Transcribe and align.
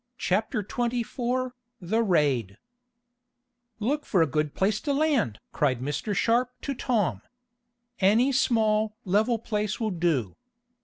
Chapter 0.17 0.63
24 0.63 1.53
The 1.79 2.01
Raid 2.01 2.57
"Look 3.77 4.03
for 4.03 4.23
a 4.23 4.25
good 4.25 4.55
place 4.55 4.81
to 4.81 4.93
land!" 4.93 5.37
cried 5.51 5.79
Mr. 5.79 6.15
Sharp 6.15 6.49
to 6.61 6.73
Tom. 6.73 7.21
"Any 7.99 8.31
small, 8.31 8.95
level 9.05 9.37
place 9.37 9.79
will 9.79 9.91
do. 9.91 10.35